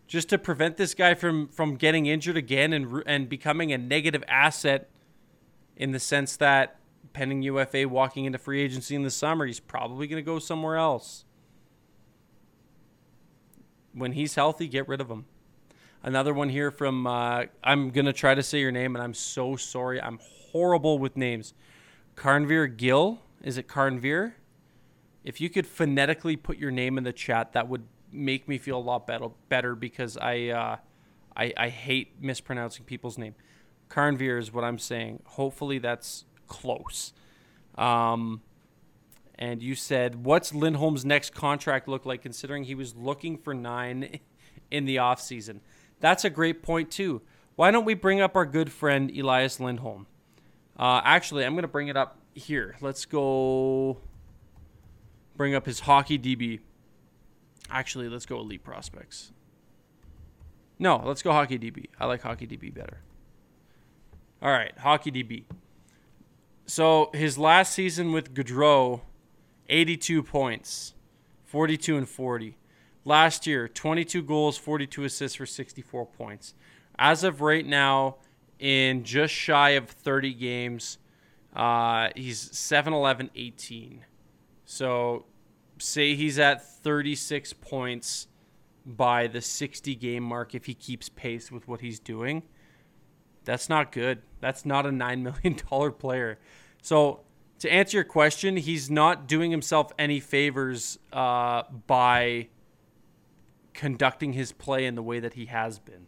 [0.06, 4.24] just to prevent this guy from from getting injured again and and becoming a negative
[4.28, 4.88] asset.
[5.74, 6.76] In the sense that
[7.12, 10.76] pending UFA walking into free agency in the summer, he's probably going to go somewhere
[10.76, 11.24] else.
[13.92, 15.26] When he's healthy, get rid of him.
[16.02, 19.14] Another one here from, uh, I'm going to try to say your name, and I'm
[19.14, 20.00] so sorry.
[20.00, 20.18] I'm
[20.50, 21.54] horrible with names.
[22.16, 23.20] Carnvir Gill.
[23.42, 24.34] Is it Carnvir?
[25.24, 28.78] If you could phonetically put your name in the chat, that would make me feel
[28.78, 30.76] a lot better, better because I, uh,
[31.36, 33.34] I, I hate mispronouncing people's name.
[33.88, 35.22] Carnvir is what I'm saying.
[35.24, 37.12] Hopefully that's close.
[37.76, 38.42] Um,
[39.38, 44.20] and you said, what's Lindholm's next contract look like considering he was looking for nine
[44.70, 45.60] in the offseason?
[46.00, 47.22] That's a great point, too.
[47.56, 50.06] Why don't we bring up our good friend Elias Lindholm?
[50.78, 52.76] Uh, actually, I'm going to bring it up here.
[52.80, 53.98] Let's go
[55.36, 56.60] bring up his hockey DB.
[57.70, 59.32] Actually, let's go elite prospects.
[60.78, 61.86] No, let's go hockey DB.
[61.98, 63.00] I like hockey DB better.
[64.42, 65.44] All right, hockey DB.
[66.66, 69.02] So his last season with Gaudreau,
[69.68, 70.94] 82 points,
[71.44, 72.56] 42 and 40.
[73.04, 76.54] Last year, 22 goals, 42 assists for 64 points.
[76.98, 78.16] As of right now,
[78.58, 80.98] in just shy of 30 games,
[81.54, 84.04] uh, he's 7 11 18.
[84.64, 85.26] So
[85.78, 88.28] say he's at 36 points
[88.84, 92.42] by the 60 game mark if he keeps pace with what he's doing.
[93.44, 94.22] That's not good.
[94.40, 96.38] That's not a $9 million player.
[96.80, 97.20] So,
[97.60, 102.48] to answer your question, he's not doing himself any favors uh, by
[103.72, 106.06] conducting his play in the way that he has been.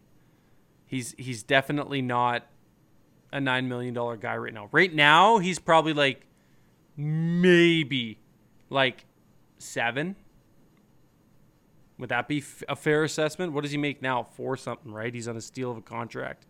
[0.84, 2.46] He's he's definitely not
[3.34, 4.68] a nine million dollar guy right now.
[4.72, 6.24] Right now, he's probably like
[6.96, 8.18] maybe
[8.70, 9.04] like
[9.58, 10.16] seven.
[11.98, 13.52] Would that be a fair assessment?
[13.52, 14.22] What does he make now?
[14.22, 15.12] Four something, right?
[15.12, 16.46] He's on a steal of a contract.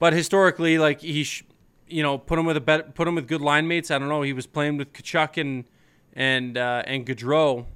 [0.00, 1.44] But historically, like he, sh-
[1.86, 3.90] you know, put him with a bet, put him with good line mates.
[3.90, 4.22] I don't know.
[4.22, 5.64] He was playing with Tkachuk and
[6.14, 7.66] and uh, and Gaudreau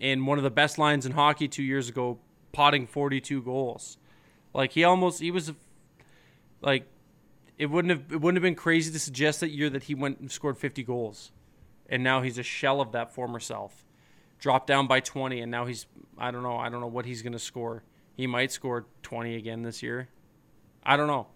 [0.00, 2.18] in one of the best lines in hockey two years ago,
[2.50, 3.96] potting 42 goals.
[4.52, 5.52] Like he almost he was
[6.60, 6.86] like
[7.62, 10.18] it wouldn't have it wouldn't have been crazy to suggest that year that he went
[10.18, 11.30] and scored 50 goals,
[11.88, 13.84] and now he's a shell of that former self.
[14.40, 15.86] Dropped down by 20, and now he's
[16.18, 17.84] I don't know I don't know what he's gonna score.
[18.16, 20.08] He might score 20 again this year.
[20.82, 21.28] I don't know.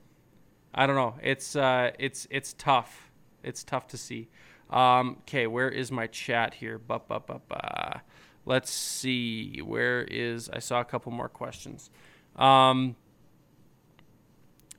[0.75, 1.15] I don't know.
[1.23, 3.13] It's uh, it's it's tough.
[3.45, 4.29] It's tough to see.
[4.69, 6.77] Um, okay, where is my chat here?
[6.77, 8.03] Ba, ba, ba, ba.
[8.45, 9.61] Let's see.
[9.61, 10.51] Where is?
[10.53, 11.89] I saw a couple more questions.
[12.35, 12.97] Um,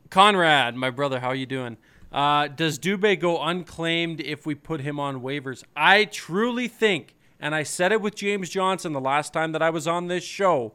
[0.10, 1.78] Conrad, my brother, how are you doing?
[2.12, 5.64] Uh, does Dubé go unclaimed if we put him on waivers?
[5.76, 9.70] I truly think, and I said it with James Johnson the last time that I
[9.70, 10.74] was on this show,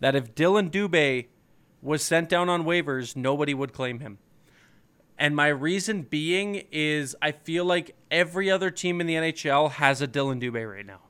[0.00, 1.26] that if Dylan Dubé
[1.82, 4.18] was sent down on waivers, nobody would claim him.
[5.18, 10.00] And my reason being is I feel like every other team in the NHL has
[10.00, 11.00] a Dylan Dubé right now.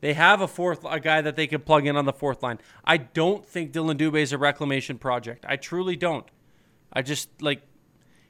[0.00, 2.58] They have a fourth a guy that they can plug in on the fourth line.
[2.84, 5.46] I don't think Dylan Dubé is a reclamation project.
[5.48, 6.26] I truly don't.
[6.94, 7.62] I just like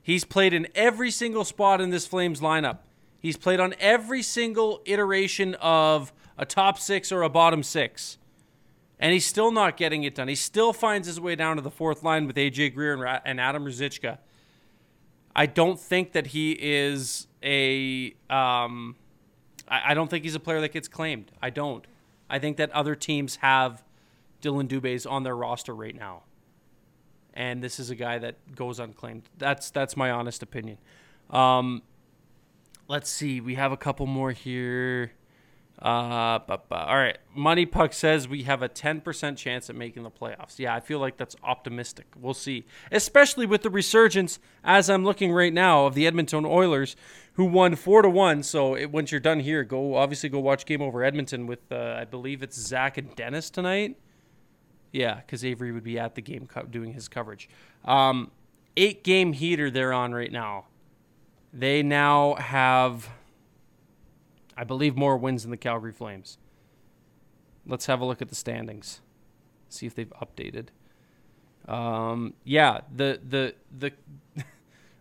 [0.02, 2.78] he's played in every single spot in this Flames lineup.
[3.18, 8.18] He's played on every single iteration of a top 6 or a bottom 6.
[8.98, 10.28] And he's still not getting it done.
[10.28, 13.64] He still finds his way down to the fourth line with AJ Greer and Adam
[13.64, 14.18] Ruzicka.
[15.34, 18.14] I don't think that he is a.
[18.30, 18.96] Um,
[19.68, 21.32] I, I don't think he's a player that gets claimed.
[21.42, 21.84] I don't.
[22.30, 23.82] I think that other teams have
[24.40, 26.22] Dylan Dubé's on their roster right now,
[27.34, 29.28] and this is a guy that goes unclaimed.
[29.36, 30.78] That's that's my honest opinion.
[31.30, 31.82] Um,
[32.88, 33.40] let's see.
[33.40, 35.12] We have a couple more here.
[35.82, 37.18] Uh, but, but, all right.
[37.34, 40.58] Money Puck says we have a 10% chance at making the playoffs.
[40.58, 42.06] Yeah, I feel like that's optimistic.
[42.18, 42.64] We'll see.
[42.92, 46.94] Especially with the resurgence, as I'm looking right now, of the Edmonton Oilers,
[47.34, 48.44] who won 4 to 1.
[48.44, 51.96] So it, once you're done here, go obviously go watch Game Over Edmonton with, uh,
[51.98, 53.98] I believe it's Zach and Dennis tonight.
[54.94, 57.48] Yeah, because Avery would be at the game co- doing his coverage.
[57.84, 58.30] Um,
[58.76, 60.66] eight game heater they're on right now.
[61.52, 63.10] They now have,
[64.56, 66.38] I believe, more wins than the Calgary Flames.
[67.66, 69.00] Let's have a look at the standings.
[69.68, 70.68] See if they've updated.
[71.66, 73.92] Um, yeah, the the the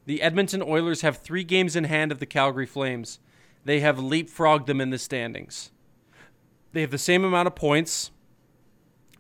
[0.07, 3.19] the Edmonton Oilers have three games in hand of the Calgary Flames.
[3.63, 5.71] They have leapfrogged them in the standings.
[6.71, 8.09] They have the same amount of points.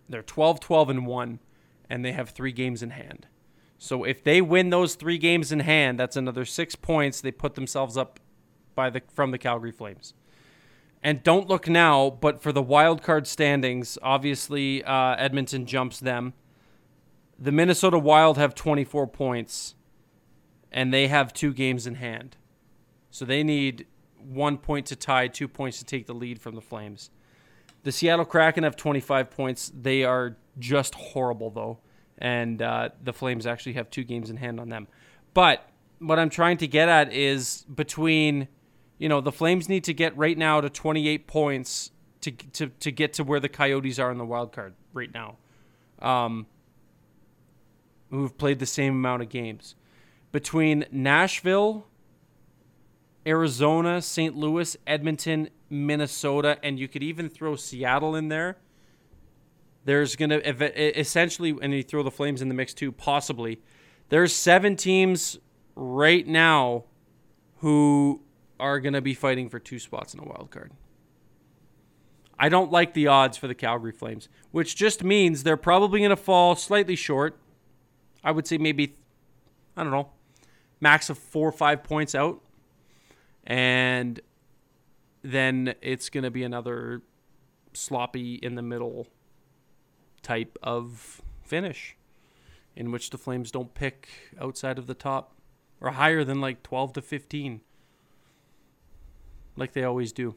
[0.09, 1.39] They're 12 12 and 1
[1.89, 3.27] and they have 3 games in hand.
[3.77, 7.55] So if they win those 3 games in hand, that's another 6 points they put
[7.55, 8.19] themselves up
[8.75, 10.13] by the from the Calgary Flames.
[11.03, 16.33] And don't look now, but for the wild card standings, obviously uh, Edmonton jumps them.
[17.37, 19.75] The Minnesota Wild have 24 points,
[20.71, 22.37] and they have two games in hand.
[23.11, 23.85] So they need
[24.17, 27.09] one point to tie, two points to take the lead from the Flames.
[27.83, 29.71] The Seattle Kraken have 25 points.
[29.79, 31.79] They are just horrible, though.
[32.17, 34.87] And uh, the Flames actually have two games in hand on them.
[35.33, 35.67] But
[35.99, 38.47] what I'm trying to get at is between
[39.03, 42.89] you know, the Flames need to get right now to 28 points to to to
[42.89, 45.35] get to where the Coyotes are in the wild card right now.
[45.99, 46.47] Um,
[48.09, 49.75] who've played the same amount of games
[50.31, 51.85] between Nashville,
[53.27, 54.37] Arizona, St.
[54.37, 58.57] Louis, Edmonton, Minnesota, and you could even throw Seattle in there.
[59.85, 63.59] There's gonna essentially, and you throw the Flames in the mix too, possibly.
[64.09, 65.39] There's seven teams
[65.75, 66.85] right now
[67.57, 68.21] who
[68.59, 70.71] are going to be fighting for two spots in a wild card.
[72.37, 76.09] I don't like the odds for the Calgary Flames, which just means they're probably going
[76.09, 77.39] to fall slightly short.
[78.23, 78.95] I would say maybe,
[79.75, 80.09] I don't know,
[80.79, 82.41] max of four or five points out.
[83.45, 84.19] And
[85.23, 87.01] then it's going to be another
[87.73, 89.07] sloppy in the middle
[90.21, 91.95] type of finish
[92.75, 94.09] in which the Flames don't pick
[94.39, 95.35] outside of the top
[95.79, 97.61] or higher than like 12 to 15
[99.55, 100.35] like they always do.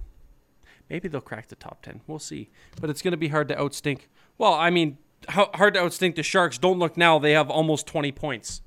[0.90, 2.02] Maybe they'll crack the top 10.
[2.06, 2.50] We'll see.
[2.80, 4.02] But it's going to be hard to outstink.
[4.38, 6.58] Well, I mean, hard to outstink the Sharks.
[6.58, 7.18] Don't look now.
[7.18, 8.62] They have almost 20 points.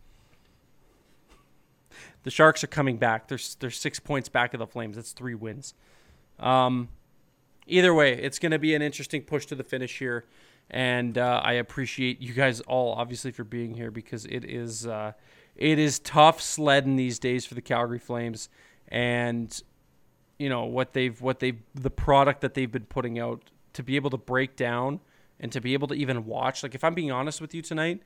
[2.24, 3.28] The Sharks are coming back.
[3.28, 4.98] They're, they're six points back of the Flames.
[4.98, 5.74] That's three wins.
[6.40, 6.90] Um,
[7.68, 10.26] either way, it's going to be an interesting push to the finish here.
[10.72, 15.14] And uh, I appreciate you guys all, obviously, for being here because it is uh,
[15.56, 18.50] it is tough sledding these days for the Calgary Flames.
[18.88, 19.62] And
[20.40, 23.96] you know what they've what they the product that they've been putting out to be
[23.98, 25.02] able to break down
[25.40, 28.02] and to be able to even watch like if i'm being honest with you tonight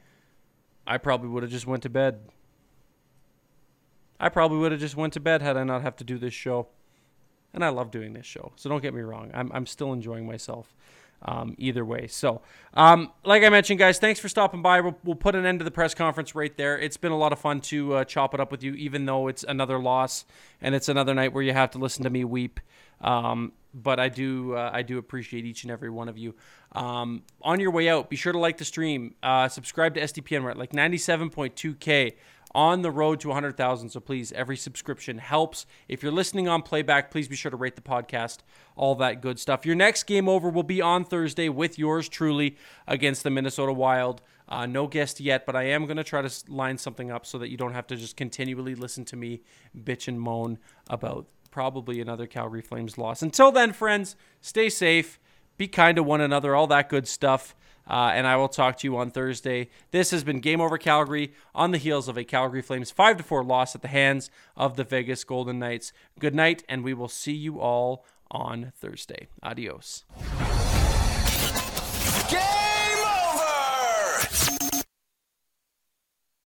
[0.85, 2.19] i probably would have just went to bed
[4.19, 6.33] i probably would have just went to bed had i not have to do this
[6.33, 6.67] show
[7.53, 10.25] and i love doing this show so don't get me wrong i'm, I'm still enjoying
[10.25, 10.73] myself
[11.25, 12.07] um, either way.
[12.07, 12.41] So,
[12.73, 14.81] um, like I mentioned, guys, thanks for stopping by.
[14.81, 16.77] We'll, we'll, put an end to the press conference right there.
[16.77, 19.27] It's been a lot of fun to uh, chop it up with you, even though
[19.27, 20.25] it's another loss
[20.61, 22.59] and it's another night where you have to listen to me weep.
[23.01, 26.35] Um, but I do, uh, I do appreciate each and every one of you.
[26.73, 30.43] Um, on your way out, be sure to like the stream, uh, subscribe to SDPN.
[30.43, 32.13] We're at like 97.2k
[32.55, 33.89] on the road to 100,000.
[33.89, 35.65] So please, every subscription helps.
[35.87, 38.39] If you're listening on playback, please be sure to rate the podcast,
[38.75, 39.65] all that good stuff.
[39.65, 44.21] Your next game over will be on Thursday with yours truly against the Minnesota Wild.
[44.47, 47.37] Uh, no guest yet, but I am going to try to line something up so
[47.39, 49.41] that you don't have to just continually listen to me
[49.75, 53.21] bitch and moan about probably another Calgary Flames loss.
[53.21, 55.19] Until then, friends, stay safe,
[55.57, 57.55] be kind to one another, all that good stuff.
[57.87, 59.69] Uh, and I will talk to you on Thursday.
[59.91, 63.43] This has been Game Over Calgary on the heels of a Calgary Flames 5 4
[63.43, 65.91] loss at the hands of the Vegas Golden Knights.
[66.19, 69.27] Good night, and we will see you all on Thursday.
[69.41, 70.05] Adios.